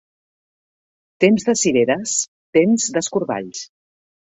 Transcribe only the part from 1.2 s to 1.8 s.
Temps de